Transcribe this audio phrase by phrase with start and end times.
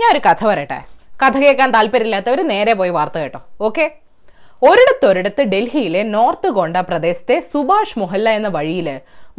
[0.00, 0.78] ഞാൻ ഒരു കഥ പറയട്ടെ.
[1.22, 3.40] കഥ കേൾക്കാൻ താല്പര്യമില്ലാത്തവർ നേരെ പോയി വാർത്ത കേട്ടോ.
[3.66, 3.84] ഓക്കെ?
[4.68, 8.88] ഒരിടത്തൊരിടത്ത് ഡൽഹിയിലെ നോർത്ത് ഗോണ്ട പ്രദേശത്തെ സുഭാഷ് മൊഹല്ല എന്ന വഴിയിൽ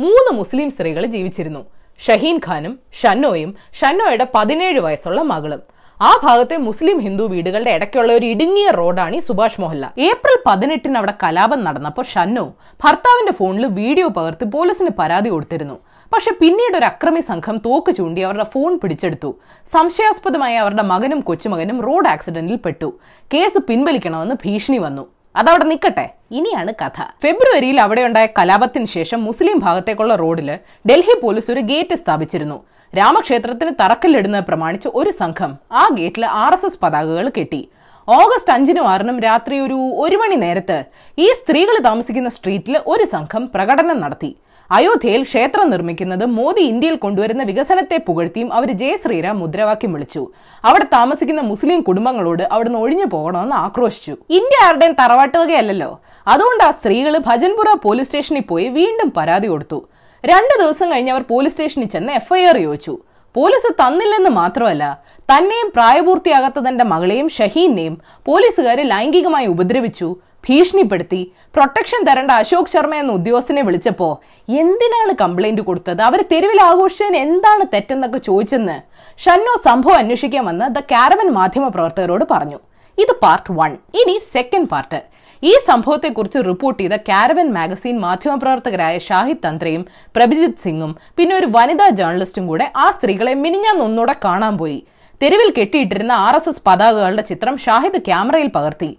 [0.03, 1.61] മൂന്ന് മുസ്ലിം സ്ത്രീകൾ ജീവിച്ചിരുന്നു.
[2.05, 5.61] ഷഹീൻ ഖാനും ഷന്നോയും ഷന്നോയുടെ പതിനേഴ് വയസ്സുള്ള മകളും.
[6.07, 9.85] ആ ഭാഗത്തെ മുസ്ലിം ഹിന്ദു വീടുകളുടെ ഇടയ്ക്കുള്ള ഒരു ഇടുങ്ങിയ റോഡാണ് ഈ സുഭാഷ് മൊഹല്ല.
[10.09, 12.45] ഏപ്രിൽ പതിനെട്ടിന് അവിടെ കലാപം നടന്നപ്പോൾ ഷന്നോ
[12.83, 15.77] ഭർത്താവിന്റെ ഫോണിൽ വീഡിയോ പകർത്തി പോലീസിന് പരാതി കൊടുത്തിരുന്നു.
[16.13, 19.29] പക്ഷെ പിന്നീട് ഒരു അക്രമി സംഘം തോക്ക് ചൂണ്ടി അവരുടെ ഫോൺ പിടിച്ചെടുത്തു.
[19.73, 22.89] സംശയാസ്പദമായ അവരുടെ മകനും കൊച്ചുമകനും റോഡ് ആക്സിഡന്റിൽ പെട്ടു.
[23.33, 25.03] കേസ് പിൻവലിക്കണമെന്ന് ഭീഷണി വന്നു.
[25.35, 26.05] അതവിടെ നിൽക്കട്ടെ.
[26.31, 26.99] ഇനിയാണ് കഥ.
[27.23, 30.49] ഫെബ്രുവരിയിൽ അവിടെയുണ്ടായ കലാപത്തിന് ശേഷം മുസ്ലിം ഭാഗത്തേക്കുള്ള റോഡിൽ
[30.89, 32.57] ഡൽഹി പോലീസ് ഒരു ഗേറ്റ് സ്ഥാപിച്ചിരുന്നു.
[32.93, 37.61] രാമക്ഷേത്രത്തിന് തറക്കല്ലിടുന്നത് പ്രമാണിച്ച് ഒരു സംഘം ആ ഗേറ്റിൽ ആർ എസ് എസ് പതാകകൾ കെട്ടി.
[38.07, 40.77] ഓഗസ്റ്റ് അഞ്ചിനും ആറിനും രാത്രി ഒരു ഒരു മണി നേരത്ത്
[41.17, 44.31] ഈ സ്ത്രീകൾ താമസിക്കുന്ന സ്ട്രീറ്റിൽ ഒരു സംഘം പ്രകടനം നടത്തി.
[44.71, 50.27] അയോധ്യയിൽ ക്ഷേത്രം നിർമ്മിക്കുന്നത് മോദി ഇന്ത്യയിൽ കൊണ്ടുവരുന്ന വികസനത്തെ പുകഴ്ത്തിയും അവർ ജയ ശ്രീരാം മുദ്രാവാക്യം വിളിച്ചു.
[50.63, 54.13] അവിടെ താമസിക്കുന്ന മുസ്ലിം കുടുംബങ്ങളോട് അവിടുന്ന് ഒഴിഞ്ഞു പോകണമെന്ന് ആക്രോശിച്ചു.
[54.29, 55.91] ഇന്ത്യ ആരുടെയും തറവാട്ടുകയല്ലോ
[56.27, 59.79] അതുകൊണ്ട് ആ സ്ത്രീകൾ ഭജൻപുര പോലീസ് സ്റ്റേഷനിൽ പോയി വീണ്ടും പരാതി കൊടുത്തു.
[60.23, 62.99] രണ്ട് ദിവസം കഴിഞ്ഞ് അവർ പോലീസ് സ്റ്റേഷനിൽ ചെന്ന് എഫ്ഐആർ ചോദിച്ചു.
[63.35, 64.99] പോലീസ് തന്നില്ലെന്ന് മാത്രമല്ല
[65.31, 70.17] തന്നെയും പ്രായപൂർത്തിയാകാത്ത തന്റെ മകളെയും ഷഹീനെയും പോലീസുകാരെ ലൈംഗികമായി ഉപദ്രവിച്ചു.
[70.47, 71.21] ഭീഷണിപ്പെടുത്തി
[71.55, 74.13] പ്രൊട്ടക്ഷൻ തരേണ്ട അശോക് ശർമ്മ എന്ന ഉദ്യോഗസ്ഥനെ വിളിച്ചപ്പോൾ
[74.61, 76.01] എന്തിനാണ് കംപ്ലൈന്റ് കൊടുത്തത്?
[76.09, 78.77] അവർ തെരുവിൽ ആഘോഷിച്ചതിന് എന്താണ് തെറ്റെന്നൊക്കെ ചോദിച്ചെന്ന്
[79.25, 82.59] ഷന്നോ സംഭവം അന്വേഷിക്കാൻ വന്ന് ദ കാരവൻ മാധ്യമ പ്രവർത്തകരോട് പറഞ്ഞു.
[82.97, 84.99] ഇത് പാർട്ട് വൺ ഇനി സെക്കൻഡ് പാർട്ട്
[85.43, 89.83] ഈ സംഭവത്തെക്കുറിച്ച് റിപ്പോർട്ട് ചെയ്ത കാരവൻ മാഗസീൻ മാധ്യമപ്രവർത്തകരായ ഷാഹിദ് തന്ത്രയും
[90.15, 94.79] പ്രഭിജിത് സിംഗും പിന്നെ ഒരു വനിതാ ജേർണലിസ്റ്റും കൂടെ ആ സ്ത്രീകളെ മിനിഞ്ഞാൻ ഒന്നുകൂടെ കാണാൻ പോയി.
[95.21, 98.91] തെരുവിൽ കെട്ടിയിട്ടിരുന്ന ആർ എസ് എസ് പതാകകളുടെ ചിത്രം ഷാഹിദ് ക്യാമറയിൽ പകർത്തി.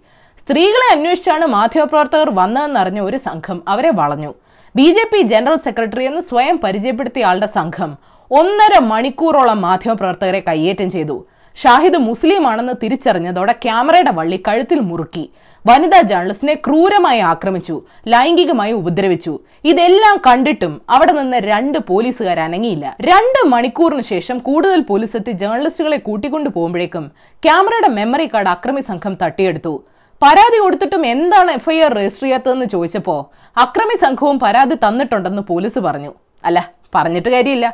[0.47, 4.29] സ്ത്രീകളെ അന്വേഷിച്ചാണ് മാധ്യമപ്രവർത്തകർ വന്നതെന്നറിഞ്ഞ ഒരു സംഘം അവരെ വളഞ്ഞു.
[4.77, 7.91] B J P general secretary എന്ന് സ്വയം പരിചയപ്പെടുത്തിയ ആളുടെ സംഘം
[8.31, 11.17] ഒന്നര മണിക്കൂറോളം മാധ്യമപ്രവർത്തകരെ കയ്യേറ്റം ചെയ്തു.
[11.57, 15.25] ഷാഹിദ് മുസ്ലിം ആണെന്ന് തിരിച്ചറിഞ്ഞതോടെ ക്യാമറയുടെ വള്ളി കഴുത്തിൽ മുറുക്കി.
[15.65, 17.75] വനിതാ ജേർണലിസ്റ്റിനെ ക്രൂരമായി ആക്രമിച്ചു
[18.13, 19.33] ലൈംഗികമായി ഉപദ്രവിച്ചു.
[19.73, 22.85] ഇതെല്ലാം കണ്ടിട്ടും അവിടെ നിന്ന് രണ്ട് പോലീസുകാർ അനങ്ങിയില്ല.
[23.09, 27.05] രണ്ട് മണിക്കൂറിന് ശേഷം കൂടുതൽ പോലീസ് എത്തി ജേർണലിസ്റ്റുകളെ കൂട്ടിക്കൊണ്ടു പോകുമ്പോഴേക്കും
[27.43, 29.75] ക്യാമറയുടെ മെമ്മറി കാർഡ് അക്രമി സംഘം തട്ടിയെടുത്തു.
[30.21, 33.15] പരാതി കൊടുത്തിട്ടും എന്താണ് എഫ്ഐആർ രജിസ്റ്റർ ചെയ്യാത്തതെന്ന് ചോദിച്ചപ്പോ
[33.57, 36.11] അക്രമി സംഘവും പരാതി തന്നിട്ടുണ്ടെന്ന് പോലീസ് പറഞ്ഞു.
[36.43, 36.59] അല്ല
[36.95, 37.67] പറഞ്ഞിട്ട് കാര്യമില്ല.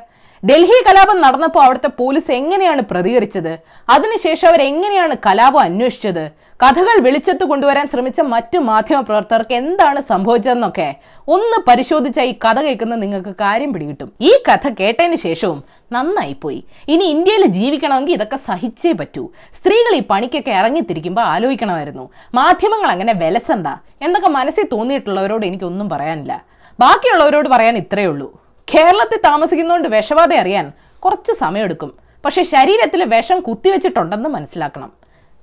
[0.50, 3.60] ഡൽഹി കലാപം നടന്നപ്പോൾ അവിടുത്തെ പോലീസ് എങ്ങനെയാണ് പ്രതികരിച്ചത്?
[3.90, 6.32] അതിനുശേഷം അവർ എങ്ങനെയാണ് കലാപം അന്വേഷിച്ചത്?
[6.64, 10.96] കഥകൾ വെളിച്ചത്ത് കൊണ്ടുവരാൻ ശ്രമിച്ച മറ്റു മാധ്യമ പ്രവർത്തകർക്ക് എന്താണ് സംഭവിച്ചതെന്നൊക്കെ
[11.28, 14.12] ഒന്ന് പരിശോധിച്ച ഈ കഥ കേൾക്കുന്ന നിങ്ങൾക്ക് കാര്യം പിടികിട്ടും.
[14.22, 19.30] ഈ കഥ കേട്ടതിന് ശേഷവും നന്നായി പോയി ഇനി ഇന്ത്യയിൽ ജീവിക്കണമെങ്കിൽ ഇതൊക്കെ സഹിച്ചേ പറ്റൂ.
[19.58, 22.10] സ്ത്രീകൾ ഈ പണിക്കൊക്കെ ഇറങ്ങിത്തിരിക്കുമ്പോൾ ആലോചിക്കണമായിരുന്നു.
[22.34, 23.68] മാധ്യമങ്ങൾ അങ്ങനെ വിലസണ്ട.
[24.02, 26.46] എന്നൊക്കെ മനസ്സിൽ തോന്നിയിട്ടുള്ളവരോട് എനിക്കൊന്നും പറയാനില്ല.
[26.80, 28.43] ബാക്കിയുള്ളവരോട് പറയാൻ ഇത്രയേ ഉള്ളൂ.
[28.76, 31.94] കേരളത്തിൽ താമസിക്കുന്നതുകൊണ്ട് വിഷബാധ അറിയാൻ കുറച്ച് സമയമെടുക്കും.
[32.26, 34.92] പക്ഷെ ശരീരത്തിൽ വിഷം കുത്തിവെച്ചിട്ടുണ്ടെന്ന് മനസ്സിലാക്കണം.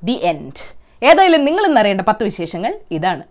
[0.04, 0.62] ദി എൻഡ്
[1.02, 3.22] ഏതായാലും നിങ്ങൾ ഇന്നറിയേണ്ട പത്ത് വിശേഷങ്ങൾ ഇതാണ്.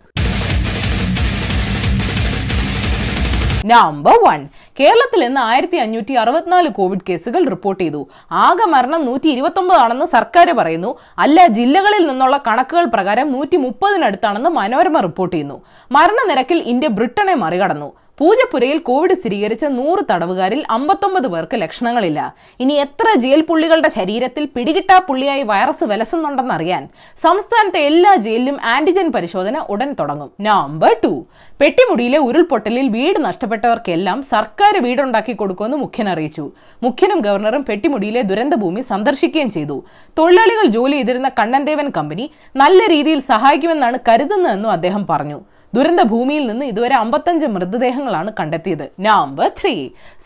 [3.65, 4.47] നമ്പർ വൺ
[4.79, 8.09] കേരളത്തിൽ ഇന്ന് ആയിരത്തി അഞ്ഞൂറ്റി അറുപത്തിനാല് കോവിഡ് കേസുകൾ റിപ്പോർട്ട് ചെയ്തു.
[8.31, 10.99] ആകെ മരണം നൂറ്റി ഇരുപത്തി ആണെന്ന് സർക്കാർ പറയുന്നു.
[11.17, 15.61] അല്ല ജില്ലകളിൽ നിന്നുള്ള കണക്കുകൾ പ്രകാരം നൂറ്റി മുപ്പതിനടുത്താണെന്ന് മനോരമ റിപ്പോർട്ട് ചെയ്യുന്നു.
[15.91, 17.93] മരണനിരക്കിൽ ഇന്ത്യ ബ്രിട്ടനെ മറികടന്നു.
[18.19, 22.19] പൂജപ്പുരയിൽ കോവിഡ് സ്ഥിരീകരിച്ച നൂറ് തടവുകാരിൽ അമ്പത്തൊമ്പത് പേർക്ക് ലക്ഷണങ്ങളില്ല.
[22.63, 26.83] ഇനി എത്ര ജയിൽ പുള്ളികളുടെ ശരീരത്തിൽ പിടികിട്ടാ പുള്ളിയായി വൈറസ് വിലസുന്നുണ്ടെന്നറിയാൻ
[27.25, 30.31] സംസ്ഥാനത്തെ എല്ലാ ജയിലിലും ആന്റിജൻ പരിശോധന ഉടൻ തുടങ്ങും.
[30.47, 31.13] Number two.
[31.61, 36.45] പെട്ടിമുടിയിലെ ഉരുൾപൊട്ടലിൽ വീട് നഷ്ടപ്പെട്ടവർക്കെല്ലാം സർക്കാർ വീടുണ്ടാക്കി കൊടുക്കുമെന്ന് മുഖ്യൻ അറിയിച്ചു.
[36.83, 39.77] മുഖ്യനും ഗവർണറും പെട്ടിമുടിയിലെ ദുരന്തഭൂമി സന്ദർശിക്കുകയും ചെയ്തു.
[40.19, 42.27] തൊഴിലാളികൾ ജോലി ചെയ്തിരുന്ന കണ്ണൻദേവൻ കമ്പനി
[42.63, 45.39] നല്ല രീതിയിൽ സഹായിക്കുമെന്നാണ് കരുതുന്നതെന്നും അദ്ദേഹം പറഞ്ഞു.
[45.75, 48.85] ദുരന്ത ഭൂമിയിൽ നിന്ന് ഇതുവരെ അമ്പത്തഞ്ച് മൃതദേഹങ്ങളാണ് കണ്ടെത്തിയത്.
[49.07, 49.73] നമ്പർ ത്രീ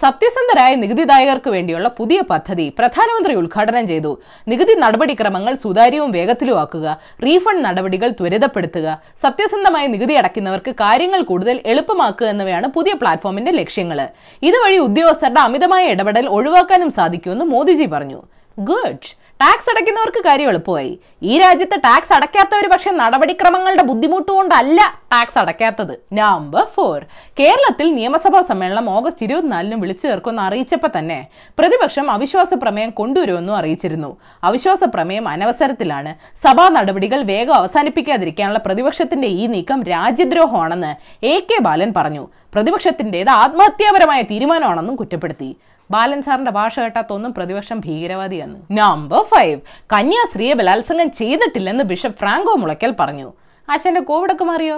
[0.03, 4.11] സത്യസന്ധരായ നികുതിദായകർക്ക് വേണ്ടിയുള്ള പുതിയ പദ്ധതി പ്രധാനമന്ത്രി ഉദ്ഘാടനം ചെയ്തു.
[4.51, 6.85] നികുതി നടപടിക്രമങ്ങൾ സുതാര്യവും വേഗത്തിലുമാക്കുക
[7.25, 8.87] റീഫണ്ട് നടപടികൾ ത്വരിതപ്പെടുത്തുക
[9.23, 14.01] സത്യസന്ധമായി നികുതി അടയ്ക്കുന്നവർക്ക് കാര്യങ്ങൾ കൂടുതൽ എളുപ്പമാക്കുക എന്നിവയാണ് പുതിയ പ്ലാറ്റ്ഫോമിന്റെ ലക്ഷ്യങ്ങൾ
[14.49, 18.21] ഇതുവഴി ഉദ്യോഗസ്ഥരുടെ അമിതമായ ഇടപെടൽ ഒഴിവാക്കാനും സാധിക്കുമെന്ന് മോദിജി പറഞ്ഞു.
[18.69, 19.09] ഗുഡ്
[19.44, 20.92] ടാക്സ് അടയ്ക്കുന്നവർക്ക് കാര്യം എളുപ്പമായി.
[21.31, 24.80] ഈ രാജ്യത്ത് ടാക്സ് അടയ്ക്കാത്തവർ പക്ഷെ നടപടിക്രമങ്ങളുടെ ബുദ്ധിമുട്ട് കൊണ്ടല്ല
[25.13, 25.94] ടാക്സ് അടയ്ക്കാത്തത്.
[26.19, 27.00] നമ്പർ ഫോർ
[27.40, 31.19] കേരളത്തിൽ നിയമസഭാ സമ്മേളനം ഓഗസ്റ്റ് ഇരുപത്തിനാലിന് വിളിച്ചു ചേർക്കുമെന്ന് അറിയിച്ചപ്പോൾ തന്നെ
[31.60, 34.12] പ്രതിപക്ഷം അവിശ്വാസ പ്രമേയം കൊണ്ടുവരുമെന്നും അറിയിച്ചിരുന്നു.
[34.50, 36.13] അവിശ്വാസ പ്രമേയം അനവസരത്തിലാണ്.
[36.45, 40.94] സഭാ നടപടികൾ വേഗം അവസാനിപ്പിക്കാതിരിക്കാനുള്ള പ്രതിപക്ഷത്തിന്റെ ഈ നീക്കം രാജ്യദ്രോഹമാണെന്ന്
[41.34, 42.25] എ കെ ബാലൻ പറഞ്ഞു.
[42.56, 45.51] പ്രതിപക്ഷത്തിന്റേത് ആത്മഹത്യാപരമായ തീരുമാനമാണെന്നും കുറ്റപ്പെടുത്തി.
[45.94, 48.60] ബാലൻ സാറിന്റെ ഭാഷ കേട്ടാത്തൊന്നും പ്രതിപക്ഷം ഭീകരവാദിയെന്ന്.
[48.80, 49.60] നമ്പർ ഫൈവ്
[49.94, 53.30] കന്യാസ്ത്രീയെ ബലാത്സംഗം ചെയ്തിട്ടില്ലെന്ന് ബിഷപ്പ് ഫ്രാങ്കോ മുളയ്ക്കൽ പറഞ്ഞു.
[53.68, 54.78] ആശാന്റെ കോവിഡൊക്കെ മാറിയോ?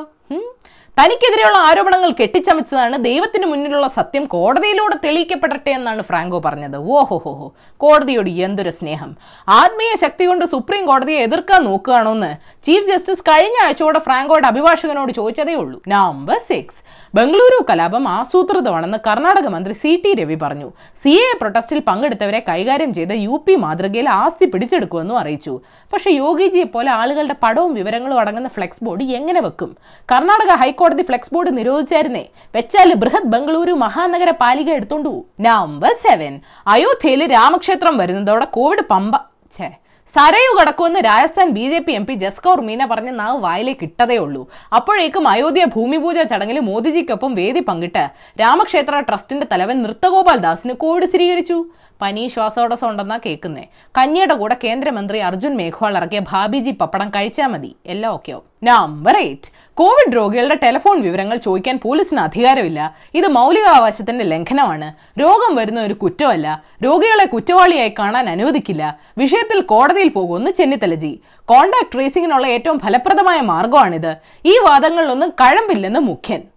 [1.00, 6.78] തനിക്കെതിരെയുള്ള ആരോപണങ്ങൾ കെട്ടിച്ചമച്ചതാണ് ദൈവത്തിന് മുന്നിലുള്ള സത്യം കോടതിയിലൂടെ തെളിയിക്കപ്പെടട്ടെ എന്നാണ് ഫ്രാങ്കോ പറഞ്ഞത്.
[6.78, 9.16] ഓഹോഹോഹോ കോടതിയോട് എന്തൊരു സ്നേഹം.
[9.48, 15.54] ആത്മീയ ശക്തി കൊണ്ട് സുപ്രീം കോടതിയെ എതിർക്കാൻ നോക്കുകയാണോ എന്ന് ചീഫ് ജസ്റ്റിസ് കഴിഞ്ഞ ആഴ്ചയോടെ ഫ്രാങ്കോയുടെ അഭിഭാഷകനോട് ചോദിച്ചതേ
[15.54, 15.82] ഉള്ളൂ.
[15.88, 16.82] നമ്പർ സിക്സ്
[17.16, 20.72] ബംഗളൂരു കലാപം ആസൂത്രിതമാണെന്ന് കർണാടക മന്ത്രി സി ടി രവി പറഞ്ഞു.
[21.04, 25.60] സി എ പ്രൊട്ടസ്റ്റിൽ പങ്കെടുത്തവരെ കൈകാര്യം ചെയ്ത യു പി മാതൃകയിൽ ആസ്തി പിടിച്ചെടുക്കുമെന്നും അറിയിച്ചു.
[25.94, 29.78] പക്ഷേ യോഗിജിയെ പോലെ ആളുകളുടെ പടവും വിവരങ്ങളും അടങ്ങുന്ന ഫ്ലെക്സ് ബോർഡ് എങ്ങനെ വെക്കും?
[30.12, 32.26] കർണാടക ഹൈക്കോടതി ഫ്ലെക്സ് ബോർഡ് നിരോധിച്ചായിരുന്നേ.
[32.56, 35.26] വെച്ചാൽ ബൃഹത് ബംഗളൂരു മഹാനഗര പാലിക എടുത്തോണ്ടു.
[35.40, 39.16] നമ്പർ സെവൻ അയോധ്യയിൽ രാമക്ഷേത്രം വരുന്നതോടെ കോവിഡ് പമ്പ
[39.58, 39.72] ഛേ.
[40.16, 44.48] Sarayu കടക്കുമെന്ന് Rajasthan B J P M P Jaskaur Meena പറഞ്ഞ നാവ് വായിലേക്ക് ഇട്ടതേ ഉള്ളൂ.
[44.76, 48.10] അപ്പോഴേക്കും അയോധ്യ ഭൂമിപൂജ ചടങ്ങിൽ മോദിജിക്കൊപ്പം വേദി പങ്കിട്ട്
[48.42, 51.66] രാമക്ഷേത്ര ട്രസ്റ്റിന്റെ തലവൻ നൃത്തഗോപാൽ ദാസിന് കോവിഡ് സ്ഥിരീകരിച്ചു.
[52.02, 57.76] പനി ശ്വാസോടസം ഉണ്ടെന്നാ കേൾക്കുന്നേ കഞ്ഞിയുടെ കൂടെ കേന്ദ്രമന്ത്രി അർജുൻ മേഘ്വാൾ ഇറക്കിയ ഭാബിജി പപ്പടം കഴിച്ചാൽ മതി.
[57.86, 62.96] എല്ലാം ഓക്കെ നമ്പർ എയ്റ്റ് കോവിഡ് രോഗികളുടെ ടെലിഫോൺ വിവരങ്ങൾ ചോദിക്കാൻ പോലീസിന് അധികാരമില്ല.
[63.14, 65.20] ഇത് മൗലികാവകാശത്തിന്റെ ലംഘനമാണ്.
[65.20, 66.64] രോഗം വരുന്ന ഒരു കുറ്റമല്ല.
[66.84, 69.00] രോഗികളെ കുറ്റവാളിയായി കാണാൻ അനുവദിക്കില്ല.
[69.18, 71.20] വിഷയത്തിൽ കോടതിയിൽ പോകുമെന്ന് ചെന്നിത്തലജി.
[71.46, 74.16] കോണ്ടാക്ട് ട്രേസിംഗിനുള്ള ഏറ്റവും ഫലപ്രദമായ മാർഗമാണിത്
[74.46, 76.55] ഈ വാദങ്ങളിലൊന്നും കഴമ്പില്ലെന്ന് മുഖ്യൻ.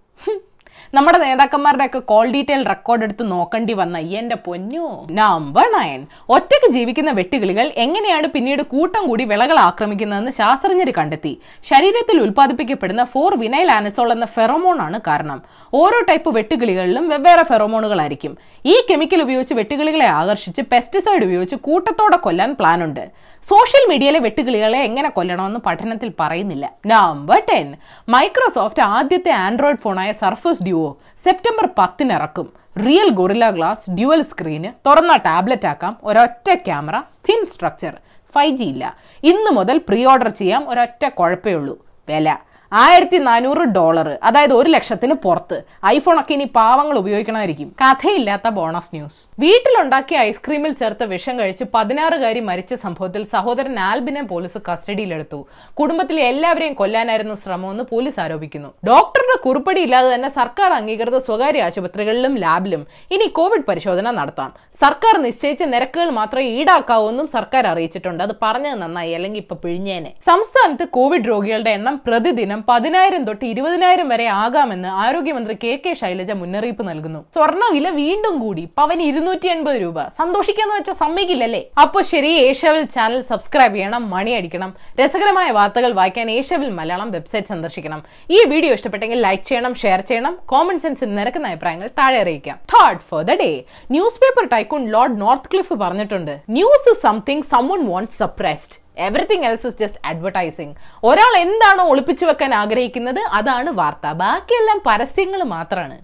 [0.95, 5.07] നമ്മുടെ നേതാക്കന്മാരുടെ ഒക്കെ കോൾ ഡീറ്റെയിൽ റെക്കോർഡ് എടുത്ത് നോക്കേണ്ടി വന്ന എന്റെ പൊന്നു.
[5.11, 11.33] നമ്പർ നയൻ ഒറ്റയ്ക്ക് ജീവിക്കുന്ന വെട്ടുകിളികൾ എങ്ങനെയാണ് പിന്നീട് കൂട്ടം കൂടി വിളകൾ ആക്രമിക്കുന്നതെന്ന് ശാസ്ത്രജ്ഞർ കണ്ടെത്തി.
[11.71, 15.43] ശരീരത്തിൽ ഉൽപ്പാദിപ്പിക്കപ്പെടുന്ന ഫോർ വിനൈൽ ആനസോൾ എന്ന ഫെറോമോൺ ആണ് കാരണം.
[15.75, 22.85] ഓരോ ടൈപ്പ് വെട്ടുകിളികളിലും വെവ്വേറെ ഫെറോമോണുകളായിരിക്കും ഈ കെമിക്കൽ ഉപയോഗിച്ച് വെട്ടുകിളികളെ ആകർഷിച്ച് പെസ്റ്റിസൈഡ് ഉപയോഗിച്ച് കൂട്ടത്തോടെ കൊല്ലാൻ പ്ലാൻ
[22.85, 23.05] ഉണ്ട്.
[23.49, 26.73] സോഷ്യൽ മീഡിയയിലെ വെട്ടുകിളികളെ എങ്ങനെ കൊല്ലണമെന്ന് പഠനത്തിൽ പറയുന്നില്ല.
[26.87, 27.77] നമ്പർ ടെൻ
[28.09, 30.91] മൈക്രോസോഫ്റ്റ് ആദ്യത്തെ ആൻഡ്രോയിഡ് ഫോണായ സർഫസ് ഡ്യൂവോ
[31.27, 32.49] സെപ്റ്റംബർ പത്തിന് ഇറക്കും.
[32.87, 36.97] Real Gorilla Glass dual screen തുറന്ന ടാബ്ലറ്റ് ആക്കാം ഒരൊറ്റ camera
[37.29, 37.95] thin structure
[38.35, 38.85] five G ഇല്ല.
[39.31, 41.75] ഇന്ന് മുതൽ പ്രീ ഓർഡർ ചെയ്യാം ഒരൊറ്റ കുഴപ്പമേ ഉള്ളൂ.
[42.11, 42.29] വില.
[42.73, 45.63] ആയിരത്തി നാനൂറ് ഡോളർ അതായത് ഒരു ലക്ഷത്തിന് പുറത്ത്.
[45.87, 47.69] ഐഫോൺ ഒക്കെ ഇനി പാവങ്ങൾ ഉപയോഗിക്കണമായിരിക്കും.
[47.83, 49.41] കഥയില്ലാത്ത ബോണസ് ന്യൂസ്.
[49.41, 55.47] വീട്ടിലുണ്ടാക്കിയ ഐസ്ക്രീമിൽ ചേർത്ത് വിഷം കഴിച്ച് പതിനാറുകാരി മരിച്ച സംഭവത്തിൽ സഹോദരൻ ആൽബിനെ പോലീസ് കസ്റ്റഡിയിലെടുത്തു.
[55.81, 58.69] കുടുംബത്തിലെ എല്ലാവരെയും കൊല്ലാനായിരുന്നു ശ്രമമെന്ന് പോലീസ് ആരോപിക്കുന്നു.
[58.91, 64.53] ഡോക്ടറുടെ കുറിപ്പടി ഇല്ലാതെ തന്നെ സർക്കാർ അംഗീകൃത സ്വകാര്യ ആശുപത്രികളിലും ലാബിലും ഇനി കോവിഡ് പരിശോധന നടത്താം.
[64.83, 68.23] സർക്കാർ നിശ്ചയിച്ച നിരക്കുകൾ മാത്രമേ ഈടാക്കാവൂ എന്നും സർക്കാർ അറിയിച്ചിട്ടുണ്ട്.
[68.23, 70.15] അത് പറഞ്ഞത് നന്നായി അല്ലെങ്കിൽ ഇപ്പൊ പിഴിഞ്ഞേനെ.
[70.27, 76.89] സംസ്ഥാനത്ത് കോവിഡ് രോഗികളുടെ എണ്ണം പ്രതിദിനം പതിനായിരം തൊട്ട് ഇരുപതിനായിരം വരെ ആകാമെന്ന് ആരോഗ്യമന്ത്രി കെ കെ ശൈലജ മുന്നറിയിപ്പ്
[76.89, 77.21] നൽകുന്നു.
[77.35, 78.65] സ്വർണവില വീണ്ടും കൂടി.
[78.79, 80.09] പവൻ ഇരുന്നൂറ്റി എൺപത് രൂപ.
[80.19, 81.63] സന്തോഷിക്കാന്ന് വെച്ചാൽ സമ്മതിക്കില്ലല്ലേ?
[81.85, 84.73] അപ്പൊ ശരി ഏഷ്യവിൽ ചാനൽ സബ്സ്ക്രൈബ് ചെയ്യണം മണി അടിക്കണം.
[85.01, 88.03] രസകരമായ വാർത്തകൾ വായിക്കാൻ ഏഷ്യവിൽ മലയാളം വെബ്സൈറ്റ് സന്ദർശിക്കണം.
[88.31, 90.37] ഈ വീഡിയോ ഇഷ്ടപ്പെട്ടെങ്കിൽ ലൈക്ക് ചെയ്യണം ഷെയർ ചെയ്യണം.
[90.47, 92.59] കോമൺ സെൻസിൽ നിരക്കുന്ന അഭിപ്രായങ്ങൾ താഴെ അറിയിക്കാം.
[92.75, 93.51] Third for the day
[93.97, 95.21] news paper tycoon Lord
[95.55, 96.35] Northcliffe പറഞ്ഞിട്ടുണ്ട്.
[96.59, 100.75] News something someone won't suppressed everything else is just advertising
[101.05, 104.07] ഒരാൾ എന്താണോ ഒളിപ്പിച്ചു വെക്കാൻ ആഗ്രഹിക്കുന്നത് അതാണ് വാർത്ത.
[104.25, 105.97] ബാക്കിയെല്ലാം പരസ്യങ്ങൾ മാത്രമാണ്